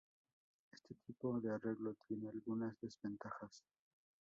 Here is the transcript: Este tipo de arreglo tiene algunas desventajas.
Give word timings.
Este 0.71 0.95
tipo 1.05 1.39
de 1.41 1.51
arreglo 1.51 1.93
tiene 2.07 2.27
algunas 2.27 2.75
desventajas. 2.81 3.63